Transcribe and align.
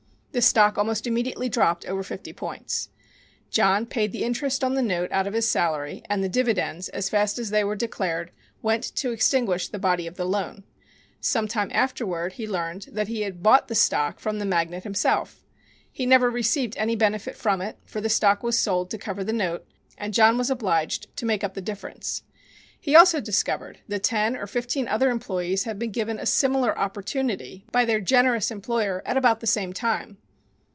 The 0.33 0.41
stock 0.41 0.77
almost 0.77 1.05
immediately 1.07 1.49
dropped 1.49 1.85
over 1.85 2.03
fifty 2.03 2.31
points. 2.31 2.87
John 3.49 3.85
paid 3.85 4.13
the 4.13 4.23
interest 4.23 4.63
on 4.63 4.75
the 4.75 4.81
note 4.81 5.11
out 5.11 5.27
of 5.27 5.33
his 5.33 5.45
salary, 5.49 6.03
and 6.09 6.23
the 6.23 6.29
dividends, 6.29 6.87
as 6.87 7.09
fast 7.09 7.37
as 7.37 7.49
they 7.49 7.65
were 7.65 7.75
declared, 7.75 8.31
went 8.61 8.85
to 8.95 9.11
extinguish 9.11 9.67
the 9.67 9.77
body 9.77 10.07
of 10.07 10.15
the 10.15 10.23
loan. 10.23 10.63
Some 11.19 11.49
time 11.49 11.69
afterward 11.73 12.31
he 12.31 12.47
learned 12.47 12.83
that 12.93 13.09
he 13.09 13.23
had 13.23 13.43
bought 13.43 13.67
the 13.67 13.75
stock 13.75 14.21
from 14.21 14.39
the 14.39 14.45
magnate 14.45 14.83
himself. 14.85 15.43
He 15.91 16.05
never 16.05 16.29
received 16.31 16.77
any 16.77 16.95
benefit 16.95 17.35
from 17.35 17.59
it, 17.59 17.75
for 17.85 17.99
the 17.99 18.07
stock 18.07 18.41
was 18.41 18.57
sold 18.57 18.89
to 18.91 18.97
cover 18.97 19.25
the 19.25 19.33
note, 19.33 19.67
and 19.97 20.13
John 20.13 20.37
was 20.37 20.49
obliged 20.49 21.13
to 21.17 21.25
make 21.25 21.43
up 21.43 21.55
the 21.55 21.61
difference. 21.61 22.23
He 22.83 22.95
also 22.95 23.21
discovered 23.21 23.77
that 23.89 24.01
ten 24.01 24.35
or 24.35 24.47
fifteen 24.47 24.87
other 24.87 25.11
employees 25.11 25.65
had 25.65 25.77
been 25.77 25.91
given 25.91 26.17
a 26.17 26.25
similar 26.25 26.75
opportunity 26.75 27.63
by 27.71 27.85
their 27.85 27.99
generous 27.99 28.49
employer 28.49 29.03
at 29.05 29.17
about 29.17 29.39
the 29.39 29.45
same 29.45 29.71
time. 29.71 30.17